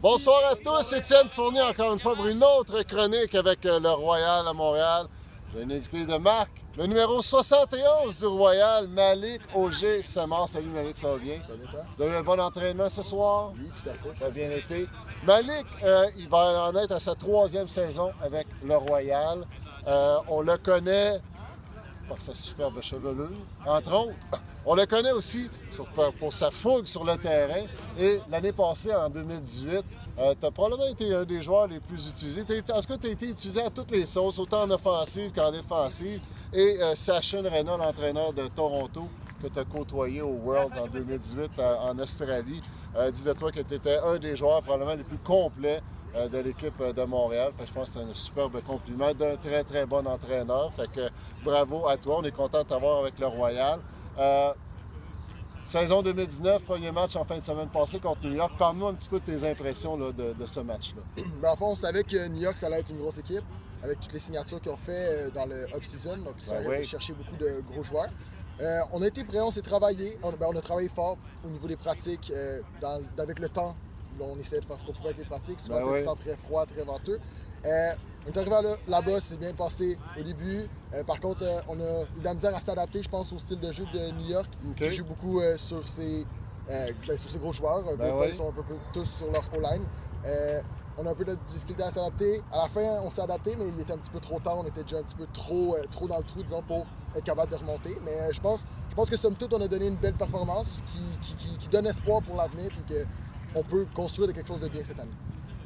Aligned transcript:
Bonsoir 0.00 0.52
à 0.52 0.56
tous, 0.56 0.92
Étienne 0.94 1.28
Fournier 1.28 1.60
encore 1.60 1.92
une 1.92 1.98
fois 1.98 2.14
pour 2.14 2.26
une 2.26 2.42
autre 2.42 2.82
chronique 2.82 3.34
avec 3.34 3.66
euh, 3.66 3.78
le 3.78 3.90
Royal 3.90 4.48
à 4.48 4.52
Montréal. 4.52 5.06
J'ai 5.52 5.62
un 5.62 5.70
invité 5.70 6.06
de 6.06 6.16
marque, 6.16 6.62
le 6.78 6.86
numéro 6.86 7.20
71 7.20 8.18
du 8.18 8.26
Royal, 8.26 8.88
Malik 8.88 9.42
Auger 9.54 10.02
Samar. 10.02 10.48
Salut 10.48 10.68
Malik, 10.68 10.96
ça 10.96 11.12
va 11.12 11.18
bien? 11.18 11.42
Salut 11.42 11.66
toi? 11.70 11.80
Vous 11.96 12.02
avez 12.02 12.12
eu 12.12 12.16
un 12.16 12.22
bon 12.22 12.40
entraînement 12.40 12.88
ce 12.88 13.02
soir? 13.02 13.52
Oui, 13.58 13.68
tout 13.76 13.88
à 13.90 13.92
fait. 13.92 14.18
Ça 14.18 14.26
a 14.26 14.30
bien 14.30 14.50
été. 14.50 14.86
Malik, 15.26 15.66
euh, 15.82 16.06
il 16.16 16.28
va 16.28 16.68
en 16.68 16.76
être 16.76 16.92
à 16.92 17.00
sa 17.00 17.14
troisième 17.14 17.68
saison 17.68 18.12
avec 18.22 18.46
le 18.64 18.76
Royal. 18.76 19.44
Euh, 19.86 20.18
on 20.28 20.40
le 20.40 20.56
connaît 20.56 21.20
par 22.10 22.20
sa 22.20 22.34
superbe 22.34 22.82
chevelure, 22.82 23.30
entre 23.64 23.92
autres. 23.94 24.42
On 24.66 24.74
le 24.74 24.84
connaît 24.84 25.12
aussi 25.12 25.48
pour, 26.18 26.32
sa 26.32 26.50
fougue 26.50 26.86
sur 26.86 27.04
le 27.04 27.16
terrain. 27.16 27.64
Et 27.98 28.20
l'année 28.28 28.52
passée, 28.52 28.92
en 28.92 29.08
2018, 29.08 29.84
tu 30.40 30.46
as 30.46 30.50
probablement 30.50 30.88
été 30.88 31.14
un 31.14 31.24
des 31.24 31.40
joueurs 31.40 31.68
les 31.68 31.78
plus 31.78 32.08
utilisés. 32.08 32.44
Tout 32.44 32.54
cas, 32.66 32.98
tu 32.98 33.06
as 33.06 33.10
été 33.10 33.28
utilisé 33.28 33.62
à 33.62 33.70
toutes 33.70 33.92
les 33.92 34.06
sauces, 34.06 34.40
autant 34.40 34.62
en 34.62 34.70
offensive 34.70 35.30
qu'en 35.32 35.52
défensive. 35.52 36.20
Et 36.52 36.82
euh, 36.82 36.96
Sachin 36.96 37.48
Reyna, 37.48 37.76
l'entraîneur 37.76 38.32
de 38.32 38.48
Toronto, 38.48 39.08
que 39.40 39.46
tu 39.46 39.58
as 39.58 39.64
côtoyé 39.64 40.20
au 40.20 40.36
World 40.44 40.72
en 40.78 40.88
2018 40.88 41.52
euh, 41.58 41.76
en 41.78 41.98
Australie, 42.00 42.60
euh, 42.96 43.10
dit 43.12 43.22
de 43.22 43.32
toi 43.32 43.52
que 43.52 43.60
tu 43.60 43.74
étais 43.74 43.98
un 43.98 44.18
des 44.18 44.34
joueurs 44.34 44.62
probablement 44.62 44.94
les 44.94 45.04
plus 45.04 45.18
complets 45.18 45.80
de 46.14 46.38
l'équipe 46.38 46.80
euh, 46.80 46.92
de 46.92 47.02
Montréal. 47.04 47.52
Fait 47.56 47.64
que 47.64 47.68
je 47.68 47.74
pense 47.74 47.90
que 47.90 47.98
c'est 48.00 48.04
un 48.04 48.14
superbe 48.14 48.60
compliment 48.62 49.12
d'un 49.14 49.36
très, 49.36 49.62
très 49.64 49.86
bon 49.86 50.06
entraîneur. 50.06 50.72
Fait 50.74 50.90
que 50.90 51.08
bravo 51.44 51.86
à 51.88 51.96
toi. 51.96 52.18
On 52.18 52.22
est 52.24 52.32
content 52.32 52.62
de 52.62 52.68
t'avoir 52.68 53.00
avec 53.00 53.18
le 53.18 53.26
Royal. 53.26 53.80
Euh, 54.18 54.52
saison 55.64 56.02
2019, 56.02 56.62
premier 56.64 56.90
match 56.90 57.14
en 57.16 57.24
fin 57.24 57.36
de 57.38 57.42
semaine 57.44 57.68
passée 57.68 58.00
contre 58.00 58.24
New 58.26 58.34
York. 58.34 58.52
Parle-nous 58.58 58.86
un 58.88 58.94
petit 58.94 59.08
peu 59.08 59.20
de 59.20 59.24
tes 59.24 59.48
impressions 59.48 59.96
là, 59.96 60.10
de, 60.12 60.32
de 60.32 60.46
ce 60.46 60.60
match-là. 60.60 61.22
Ben, 61.40 61.50
en 61.50 61.56
fond, 61.56 61.68
on 61.70 61.74
savait 61.74 62.02
que 62.02 62.28
New 62.28 62.40
York, 62.42 62.56
ça 62.56 62.66
allait 62.66 62.80
être 62.80 62.90
une 62.90 62.98
grosse 62.98 63.18
équipe 63.18 63.44
avec 63.82 64.00
toutes 64.00 64.12
les 64.12 64.18
signatures 64.18 64.60
qu'ils 64.60 64.72
ont 64.72 64.76
fait 64.76 65.26
euh, 65.26 65.30
dans 65.30 65.46
le 65.46 65.66
off-season. 65.74 66.16
Donc, 66.18 66.34
ils 66.38 66.44
sont 66.44 66.60
Ben 66.60 66.68
oui. 66.80 66.84
chercher 66.84 67.12
beaucoup 67.12 67.36
de 67.36 67.62
gros 67.70 67.82
joueurs. 67.82 68.08
Euh, 68.60 68.80
on 68.92 69.00
a 69.00 69.06
été 69.06 69.24
prêts, 69.24 69.40
on 69.40 69.50
s'est 69.50 69.62
travaillé. 69.62 70.18
On, 70.22 70.30
ben, 70.32 70.46
on 70.52 70.56
a 70.56 70.60
travaillé 70.60 70.88
fort 70.90 71.16
au 71.44 71.48
niveau 71.48 71.66
des 71.66 71.76
pratiques. 71.76 72.30
euh, 72.34 72.60
dans- 72.80 73.00
avec 73.18 73.38
le 73.38 73.48
temps, 73.48 73.74
on 74.20 74.38
essayait 74.38 74.60
de 74.60 74.66
faire 74.66 74.78
ce 74.80 74.86
qu'on 74.86 74.92
pouvait 74.92 75.08
avec 75.08 75.18
les 75.18 75.24
pratiques. 75.24 75.60
Souvent, 75.60 75.78
Ben 75.80 75.86
c'était 75.86 76.04
temps 76.04 76.14
très 76.14 76.36
froid, 76.36 76.66
très 76.66 76.82
venteux. 76.84 77.20
Euh, 77.66 77.92
on 78.26 78.30
est 78.30 78.36
arrivé 78.38 78.50
là- 78.50 78.76
là-bas, 78.88 79.20
c'est 79.20 79.36
bien 79.38 79.52
passé 79.52 79.98
au 80.18 80.22
début. 80.22 80.66
Euh, 80.94 81.04
par 81.04 81.20
contre, 81.20 81.42
euh, 81.42 81.60
on 81.68 81.78
a 81.80 82.02
eu 82.16 82.20
de 82.20 82.24
la 82.24 82.34
misère 82.34 82.54
à 82.56 82.60
s'adapter, 82.60 83.02
je 83.02 83.08
pense, 83.08 83.32
au 83.32 83.38
style 83.38 83.60
de 83.60 83.70
jeu 83.72 83.84
de 83.92 84.10
New 84.12 84.26
York, 84.28 84.48
Ok. 84.70 84.76
qui 84.76 84.92
joue 84.92 85.04
beaucoup 85.04 85.40
sur, 85.56 85.86
ses, 85.86 86.26
ben, 86.66 86.94
sur 87.16 87.30
ses 87.30 87.38
gros 87.38 87.52
joueurs. 87.52 87.82
Ben. 87.96 88.14
Ils 88.26 88.34
sont 88.34 88.48
un 88.48 88.52
peu 88.52 88.62
peu 88.62 88.74
tous 88.92 89.04
sur 89.06 89.30
leur 89.30 89.42
O-line. 89.56 89.84
On 90.98 91.06
a 91.06 91.10
un 91.10 91.14
peu 91.14 91.24
de 91.24 91.34
difficulté 91.48 91.82
à 91.82 91.90
s'adapter. 91.90 92.42
À 92.52 92.58
la 92.62 92.68
fin, 92.68 93.00
on 93.02 93.08
s'est 93.08 93.22
adapté, 93.22 93.56
mais 93.58 93.64
il 93.74 93.80
était 93.80 93.92
un 93.92 93.96
petit 93.98 94.10
peu 94.10 94.20
trop 94.20 94.38
tard. 94.38 94.58
On 94.58 94.66
était 94.66 94.82
déjà 94.82 94.98
un 94.98 95.02
petit 95.02 95.14
peu 95.16 95.26
trop, 95.32 95.76
trop 95.90 96.06
dans 96.08 96.18
le 96.18 96.24
trou, 96.24 96.42
disons, 96.42 96.60
pour 96.62 96.84
être 97.16 97.24
capable 97.24 97.50
de 97.50 97.56
remonter. 97.56 97.96
Mais 98.04 98.30
je 98.32 98.40
pense, 98.40 98.64
je 98.90 98.94
pense 98.94 99.08
que 99.08 99.16
somme 99.16 99.34
toute, 99.34 99.52
on 99.54 99.60
a 99.62 99.68
donné 99.68 99.86
une 99.86 99.96
belle 99.96 100.14
performance 100.14 100.78
qui, 100.92 101.00
qui- 101.22 101.34
qui- 101.36 101.56
qui 101.56 101.68
donne 101.68 101.86
espoir 101.86 102.20
pour 102.22 102.36
l'avenir 102.36 102.68
puis 102.70 102.82
qu'on 103.52 103.62
peut 103.62 103.86
construire 103.94 104.32
quelque 104.32 104.48
chose 104.48 104.60
de 104.60 104.68
bien 104.68 104.82
cette 104.84 104.98
année. 104.98 105.10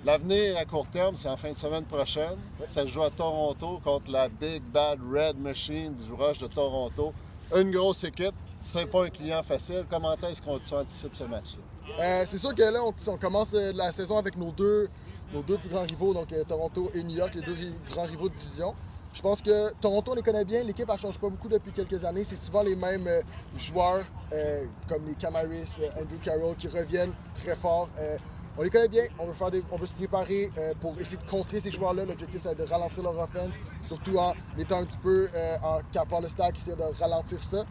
L'avenir 0.04 0.58
à 0.58 0.64
court 0.64 0.86
terme, 0.86 1.16
c'est 1.16 1.28
en 1.28 1.36
fin 1.36 1.50
de 1.50 1.56
semaine 1.56 1.84
prochaine. 1.84 2.36
Ça 2.68 2.82
se 2.82 2.88
joue 2.88 3.02
à 3.02 3.10
Toronto 3.10 3.80
contre 3.82 4.10
la 4.10 4.28
Big 4.28 4.62
Bad 4.62 4.98
Red 5.10 5.38
Machine 5.38 5.94
du 5.94 6.12
Rush 6.12 6.38
de 6.38 6.46
Toronto. 6.46 7.14
Une 7.56 7.70
grosse 7.70 8.04
équipe. 8.04 8.34
C'est 8.60 8.86
pas 8.86 9.04
un 9.04 9.10
client 9.10 9.42
facile. 9.42 9.84
Comment 9.88 10.14
est-ce 10.14 10.42
qu'on 10.42 10.58
tu 10.58 10.74
anticipes 10.74 11.16
ce 11.16 11.24
match-là? 11.24 12.02
Euh, 12.02 12.24
c'est 12.26 12.38
sûr 12.38 12.54
que 12.54 12.62
là, 12.62 12.82
on, 12.82 12.94
on 13.12 13.16
commence 13.16 13.54
euh, 13.54 13.72
la 13.74 13.92
saison 13.92 14.18
avec 14.18 14.36
nos 14.36 14.50
deux, 14.50 14.88
nos 15.32 15.42
deux 15.42 15.58
plus 15.58 15.68
grands 15.68 15.82
rivaux, 15.82 16.14
donc 16.14 16.32
euh, 16.32 16.42
Toronto 16.44 16.90
et 16.94 17.02
New 17.02 17.16
York, 17.16 17.34
les 17.34 17.42
deux 17.42 17.56
grands 17.90 18.04
rivaux 18.04 18.28
de 18.28 18.34
division. 18.34 18.74
Je 19.14 19.22
pense 19.22 19.40
que 19.40 19.72
Toronto, 19.80 20.10
on 20.12 20.14
les 20.16 20.22
connaît 20.22 20.44
bien. 20.44 20.62
L'équipe, 20.64 20.88
elle 20.92 20.98
change 20.98 21.18
pas 21.18 21.28
beaucoup 21.28 21.48
depuis 21.48 21.70
quelques 21.72 22.04
années. 22.04 22.24
C'est 22.24 22.36
souvent 22.36 22.62
les 22.62 22.74
mêmes 22.74 23.06
euh, 23.06 23.22
joueurs, 23.56 24.04
euh, 24.32 24.64
comme 24.88 25.06
les 25.06 25.14
Camaris, 25.14 25.72
euh, 25.80 25.88
Andrew 26.00 26.18
Carroll, 26.22 26.56
qui 26.56 26.66
reviennent 26.68 27.12
très 27.34 27.54
fort. 27.54 27.88
Euh, 27.98 28.18
on 28.58 28.62
les 28.62 28.70
connaît 28.70 28.88
bien. 28.88 29.04
On 29.20 29.26
veut, 29.26 29.32
faire 29.32 29.50
des- 29.52 29.62
on 29.70 29.76
veut 29.76 29.86
se 29.86 29.94
préparer 29.94 30.50
euh, 30.58 30.74
pour 30.80 30.98
essayer 31.00 31.16
de 31.16 31.30
contrer 31.30 31.60
ces 31.60 31.70
joueurs-là. 31.70 32.04
L'objectif, 32.04 32.40
c'est 32.42 32.54
de 32.56 32.64
ralentir 32.64 33.04
leur 33.04 33.16
offense, 33.18 33.54
surtout 33.82 34.18
en 34.18 34.34
étant 34.58 34.78
un 34.80 34.84
petit 34.84 34.98
peu 34.98 35.28
euh, 35.32 35.56
en 35.62 35.78
capant 35.92 36.20
le 36.20 36.28
stack, 36.28 36.56
essayer 36.58 36.76
de 36.76 36.82
ralentir 37.00 37.42
ça. 37.42 37.64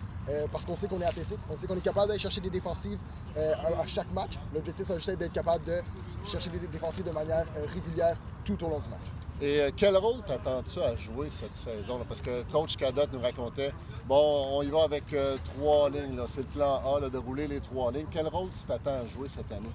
parce 0.51 0.63
qu'on 0.65 0.77
sait 0.77 0.87
qu'on 0.87 1.01
est 1.01 1.05
athlétique, 1.05 1.39
on 1.51 1.57
sait 1.57 1.67
qu'on 1.67 1.75
est 1.75 1.81
capable 1.83 2.07
d'aller 2.07 2.19
chercher 2.19 2.39
des 2.39 2.49
défensives 2.49 2.99
à, 3.35 3.81
à 3.81 3.85
chaque 3.87 4.09
match. 4.13 4.39
L'objectif, 4.53 4.85
c'est 4.87 4.95
juste 4.95 5.11
d'être 5.11 5.33
capable 5.33 5.65
de 5.65 5.81
chercher 6.25 6.49
des 6.51 6.65
défensives 6.67 7.03
de 7.03 7.11
manière 7.11 7.45
régulière 7.73 8.15
tout 8.45 8.57
au 8.63 8.69
long 8.69 8.79
du 8.79 8.89
match. 8.89 9.12
Et 9.41 9.59
euh, 9.59 9.71
quel 9.75 9.97
rôle 9.97 10.21
t'attends-tu 10.25 10.79
à 10.79 10.95
jouer 10.95 11.27
cette 11.27 11.55
saison? 11.55 11.99
Parce 12.07 12.21
que 12.21 12.43
coach 12.51 12.75
Cadotte 12.77 13.09
nous 13.11 13.19
racontait, 13.19 13.73
bon, 14.07 14.47
on 14.53 14.61
y 14.61 14.69
va 14.69 14.83
avec 14.83 15.11
euh, 15.13 15.37
trois 15.43 15.89
lignes. 15.89 16.21
C'est 16.27 16.41
le 16.41 16.47
plan 16.47 16.81
A 16.95 17.09
de 17.09 17.17
rouler 17.17 17.47
les 17.47 17.59
trois 17.59 17.91
lignes. 17.91 18.07
Quel 18.11 18.27
rôle 18.27 18.49
tu 18.51 18.63
t'attends 18.63 19.01
à 19.03 19.05
jouer 19.05 19.27
cette 19.27 19.51
année? 19.51 19.71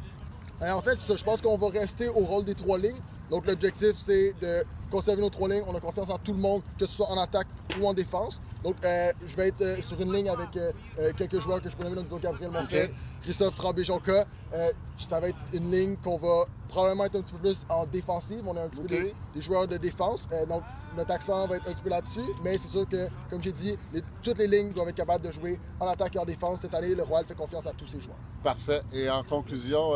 Euh, 0.62 0.72
en 0.72 0.80
fait, 0.80 0.98
je 0.98 1.24
pense 1.24 1.40
qu'on 1.40 1.56
va 1.56 1.68
rester 1.68 2.08
au 2.08 2.24
rôle 2.24 2.44
des 2.44 2.54
trois 2.54 2.78
lignes. 2.78 3.00
Donc, 3.30 3.46
l'objectif, 3.46 3.92
c'est 3.94 4.32
de 4.40 4.64
conserver 4.90 5.22
nos 5.22 5.30
trois 5.30 5.48
lignes. 5.48 5.64
On 5.66 5.74
a 5.74 5.80
confiance 5.80 6.08
en 6.08 6.18
tout 6.18 6.32
le 6.32 6.40
monde, 6.40 6.62
que 6.78 6.86
ce 6.86 6.94
soit 6.94 7.10
en 7.10 7.18
attaque 7.18 7.48
ou 7.80 7.86
en 7.86 7.92
défense. 7.92 8.40
Donc, 8.64 8.76
euh, 8.84 9.12
je 9.26 9.36
vais 9.36 9.48
être 9.48 9.60
euh, 9.62 9.80
sur 9.82 10.00
une 10.00 10.12
ligne 10.12 10.28
avec 10.28 10.56
euh, 10.56 10.72
quelques 11.16 11.38
joueurs 11.40 11.62
que 11.62 11.68
je 11.70 11.76
peux 11.76 11.84
nommer, 11.84 11.96
donc 11.96 12.06
disons 12.06 12.18
Gabriel 12.18 12.50
Ok. 12.62 12.90
Christophe 13.22 13.54
Tremblay-Jonca. 13.56 14.26
Euh, 14.54 14.70
ça 14.96 15.20
va 15.20 15.28
être 15.28 15.38
une 15.52 15.70
ligne 15.70 15.96
qu'on 15.96 16.16
va 16.16 16.44
probablement 16.68 17.04
être 17.04 17.16
un 17.16 17.22
petit 17.22 17.32
peu 17.32 17.38
plus 17.38 17.64
en 17.68 17.84
défensive. 17.86 18.42
On 18.46 18.56
a 18.56 18.62
un 18.62 18.68
petit 18.68 18.80
peu 18.80 18.88
des, 18.88 19.14
des 19.34 19.40
joueurs 19.40 19.66
de 19.68 19.76
défense. 19.76 20.28
Donc, 20.48 20.62
notre 20.96 21.12
accent 21.12 21.46
va 21.46 21.56
être 21.56 21.68
un 21.68 21.72
petit 21.72 21.82
peu 21.82 21.90
là-dessus. 21.90 22.22
Mais 22.42 22.56
c'est 22.58 22.68
sûr 22.68 22.88
que, 22.88 23.08
comme 23.28 23.40
j'ai 23.42 23.52
dit, 23.52 23.76
les- 23.92 24.02
toutes 24.22 24.38
les 24.38 24.46
lignes 24.46 24.72
doivent 24.72 24.88
être 24.88 24.94
capables 24.96 25.24
de 25.24 25.30
jouer 25.32 25.58
en 25.80 25.86
attaque 25.88 26.14
et 26.16 26.18
en 26.18 26.24
défense. 26.24 26.60
Cette 26.60 26.74
année, 26.74 26.94
le 26.94 27.02
Royal 27.02 27.26
fait 27.26 27.34
confiance 27.34 27.66
à 27.66 27.72
tous 27.72 27.86
ses 27.86 28.00
joueurs. 28.00 28.16
Parfait. 28.42 28.82
Et 28.92 29.08
en 29.10 29.22
conclusion, 29.24 29.94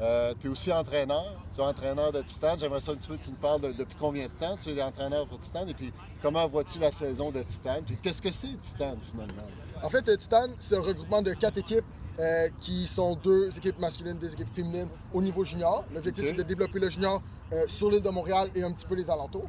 euh, 0.00 0.34
tu 0.40 0.46
es 0.46 0.50
aussi 0.50 0.72
entraîneur. 0.72 1.24
Tu 1.54 1.60
es 1.60 1.64
entraîneur 1.64 2.12
de 2.12 2.22
Titan. 2.22 2.56
J'aimerais 2.58 2.80
ça 2.80 2.92
un 2.92 2.96
petit 2.96 3.08
peu 3.08 3.16
que 3.16 3.24
tu 3.24 3.30
nous 3.30 3.36
parles 3.36 3.60
de- 3.60 3.72
depuis 3.72 3.96
combien 3.98 4.26
de 4.26 4.32
temps 4.32 4.56
tu 4.56 4.70
es 4.70 4.82
entraîneur 4.82 5.26
pour 5.26 5.38
Titan 5.38 5.66
et 5.66 5.74
puis 5.74 5.92
comment 6.22 6.46
vois-tu 6.48 6.78
la 6.78 6.90
saison 6.90 7.30
de 7.30 7.42
Titan? 7.42 7.78
Puis 7.86 7.96
qu'est-ce 8.02 8.20
que 8.22 8.30
c'est 8.30 8.58
Titan 8.60 8.96
finalement? 9.10 9.42
En 9.82 9.88
fait, 9.90 10.08
euh, 10.08 10.16
Titan, 10.16 10.46
c'est 10.58 10.76
un 10.76 10.80
regroupement 10.80 11.22
de 11.22 11.32
quatre 11.34 11.58
équipes 11.58 11.84
euh, 12.18 12.48
qui 12.60 12.86
sont 12.86 13.16
deux 13.16 13.50
équipes 13.56 13.78
masculines, 13.78 14.18
deux 14.18 14.32
équipes 14.32 14.52
féminines 14.54 14.88
au 15.12 15.20
niveau 15.20 15.44
junior. 15.44 15.84
L'objectif, 15.92 16.24
c'est 16.26 16.32
de 16.36 16.42
développer 16.44 16.78
le 16.78 16.88
junior 16.88 17.20
euh, 17.52 17.64
sur 17.66 17.90
l'île 17.90 18.02
de 18.02 18.08
Montréal 18.10 18.48
et 18.54 18.62
un 18.62 18.72
petit 18.72 18.86
peu 18.86 18.94
les 18.94 19.10
alentours. 19.10 19.48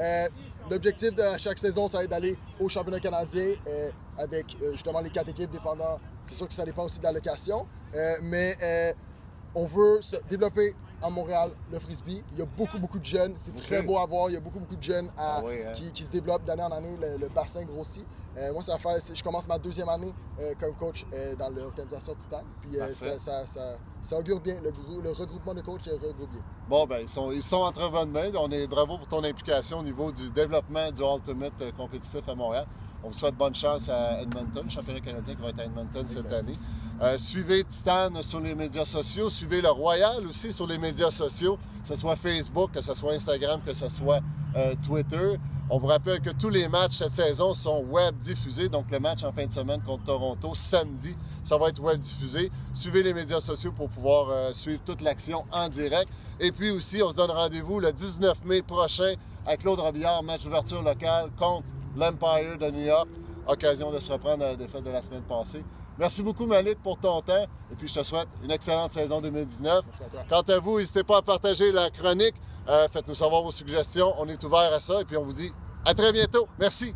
Euh, 0.00 0.28
L'objectif 0.70 1.14
de 1.14 1.22
chaque 1.38 1.58
saison, 1.58 1.88
ça 1.88 1.98
va 1.98 2.04
être 2.04 2.10
d'aller 2.10 2.36
au 2.58 2.70
championnat 2.70 2.98
canadien 3.00 3.48
avec 4.16 4.56
justement 4.72 5.00
les 5.00 5.10
quatre 5.10 5.28
équipes 5.28 5.50
dépendant. 5.50 5.98
C'est 6.24 6.36
sûr 6.36 6.48
que 6.48 6.54
ça 6.54 6.64
dépend 6.64 6.84
aussi 6.84 6.98
de 7.00 7.04
la 7.04 7.12
location. 7.12 7.66
Mais 8.22 8.56
on 9.54 9.64
veut 9.64 10.00
se 10.00 10.16
développer 10.28 10.74
à 11.02 11.10
Montréal 11.10 11.50
le 11.70 11.78
frisbee. 11.78 12.22
Il 12.32 12.38
y 12.38 12.42
a 12.42 12.46
beaucoup, 12.46 12.78
beaucoup 12.78 12.98
de 12.98 13.04
jeunes. 13.04 13.34
C'est 13.38 13.54
très 13.54 13.82
beau 13.82 13.98
à 13.98 14.06
voir. 14.06 14.30
Il 14.30 14.34
y 14.34 14.36
a 14.36 14.40
beaucoup, 14.40 14.58
beaucoup 14.58 14.76
de 14.76 14.82
jeunes 14.82 15.08
à- 15.18 15.36
Ah 15.38 15.42
oui, 15.44 15.54
hein? 15.66 15.72
qui, 15.74 15.92
qui 15.92 16.02
se 16.02 16.10
développent 16.10 16.44
d'année 16.44 16.62
en 16.62 16.70
année. 16.72 16.96
Le, 17.00 17.18
le 17.18 17.28
bassin 17.28 17.62
grossit. 17.64 18.04
Euh, 18.36 18.52
moi, 18.52 18.62
ça 18.62 18.76
c'est- 18.98 19.14
je 19.14 19.22
commence 19.22 19.46
ma 19.46 19.58
deuxième 19.58 19.88
année 19.90 20.12
euh, 20.40 20.54
comme 20.58 20.74
coach 20.74 21.04
euh, 21.12 21.36
dans 21.36 21.50
l'organisation 21.50 22.14
Titan. 22.14 22.40
Puis 22.62 22.80
euh, 22.80 22.94
ça, 22.94 23.18
ça, 23.18 23.46
ça, 23.46 23.76
ça 24.02 24.18
augure 24.18 24.40
bien. 24.40 24.56
Le, 24.62 24.70
grou- 24.70 25.00
le 25.02 25.10
regroupement 25.10 25.54
de 25.54 25.60
coachs 25.60 25.86
euh, 25.88 25.96
augure 25.96 26.26
bien. 26.28 26.40
Bon, 26.68 26.86
ben, 26.86 27.00
ils 27.02 27.08
sont, 27.08 27.30
ils 27.30 27.42
sont 27.42 27.58
entre 27.58 27.90
bonnes 27.90 28.10
mains. 28.10 28.30
On 28.38 28.50
est 28.50 28.66
bravo 28.66 28.96
pour 28.96 29.06
ton 29.06 29.22
implication 29.24 29.80
au 29.80 29.82
niveau 29.82 30.10
du 30.10 30.30
développement 30.30 30.90
du 30.90 31.02
Ultimate 31.02 31.52
euh, 31.60 31.70
compétitif 31.76 32.26
à 32.28 32.34
Montréal. 32.34 32.66
On 33.04 33.08
vous 33.08 33.12
souhaite 33.12 33.34
bonne 33.36 33.54
chance 33.54 33.90
à 33.90 34.22
Edmonton, 34.22 34.68
championnat 34.70 35.00
canadien 35.00 35.34
qui 35.34 35.42
va 35.42 35.50
être 35.50 35.60
à 35.60 35.64
Edmonton 35.64 36.06
cette 36.08 36.32
année. 36.32 36.58
Euh, 37.02 37.18
suivez 37.18 37.64
Titan 37.64 38.10
sur 38.22 38.40
les 38.40 38.54
médias 38.54 38.84
sociaux. 38.84 39.28
Suivez 39.28 39.60
le 39.60 39.70
Royal 39.70 40.24
aussi 40.26 40.52
sur 40.52 40.66
les 40.66 40.78
médias 40.78 41.10
sociaux, 41.10 41.58
que 41.82 41.88
ce 41.88 41.96
soit 41.96 42.14
Facebook, 42.14 42.70
que 42.72 42.80
ce 42.80 42.94
soit 42.94 43.12
Instagram, 43.14 43.60
que 43.66 43.72
ce 43.72 43.88
soit 43.88 44.20
euh, 44.56 44.74
Twitter. 44.86 45.36
On 45.68 45.78
vous 45.78 45.88
rappelle 45.88 46.20
que 46.20 46.30
tous 46.30 46.50
les 46.50 46.68
matchs 46.68 46.98
cette 46.98 47.14
saison 47.14 47.52
sont 47.52 47.82
web 47.88 48.16
diffusés. 48.18 48.68
Donc, 48.68 48.90
le 48.92 49.00
match 49.00 49.24
en 49.24 49.32
fin 49.32 49.46
de 49.46 49.52
semaine 49.52 49.80
contre 49.82 50.04
Toronto, 50.04 50.54
samedi, 50.54 51.16
ça 51.42 51.58
va 51.58 51.68
être 51.68 51.80
web 51.80 51.98
diffusé. 51.98 52.52
Suivez 52.72 53.02
les 53.02 53.12
médias 53.12 53.40
sociaux 53.40 53.72
pour 53.72 53.88
pouvoir 53.88 54.28
euh, 54.30 54.52
suivre 54.52 54.80
toute 54.84 55.00
l'action 55.00 55.44
en 55.50 55.68
direct. 55.68 56.08
Et 56.38 56.52
puis 56.52 56.70
aussi, 56.70 57.02
on 57.02 57.10
se 57.10 57.16
donne 57.16 57.30
rendez-vous 57.30 57.80
le 57.80 57.92
19 57.92 58.44
mai 58.44 58.62
prochain 58.62 59.14
à 59.46 59.56
Claude 59.56 59.80
Robillard, 59.80 60.22
match 60.22 60.44
d'ouverture 60.44 60.82
locale 60.82 61.30
contre 61.36 61.64
l'Empire 61.96 62.56
de 62.58 62.70
New 62.70 62.84
York. 62.84 63.08
Occasion 63.48 63.90
de 63.90 63.98
se 63.98 64.12
reprendre 64.12 64.44
à 64.44 64.48
la 64.48 64.56
défaite 64.56 64.84
de 64.84 64.90
la 64.90 65.02
semaine 65.02 65.22
passée. 65.22 65.64
Merci 65.98 66.22
beaucoup, 66.22 66.46
Malik, 66.46 66.82
pour 66.82 66.98
ton 66.98 67.20
temps. 67.22 67.46
Et 67.70 67.74
puis, 67.76 67.88
je 67.88 67.94
te 67.94 68.02
souhaite 68.02 68.28
une 68.42 68.50
excellente 68.50 68.90
saison 68.90 69.20
2019. 69.20 69.84
Merci 69.86 70.02
à 70.02 70.06
toi. 70.06 70.20
Quant 70.28 70.54
à 70.54 70.58
vous, 70.58 70.78
n'hésitez 70.78 71.04
pas 71.04 71.18
à 71.18 71.22
partager 71.22 71.70
la 71.70 71.90
chronique. 71.90 72.34
Euh, 72.68 72.88
Faites-nous 72.88 73.14
savoir 73.14 73.42
vos 73.42 73.50
suggestions. 73.50 74.12
On 74.18 74.28
est 74.28 74.42
ouvert 74.42 74.72
à 74.72 74.80
ça. 74.80 75.00
Et 75.00 75.04
puis, 75.04 75.16
on 75.16 75.22
vous 75.24 75.32
dit 75.34 75.52
à 75.84 75.94
très 75.94 76.12
bientôt. 76.12 76.48
Merci. 76.58 76.94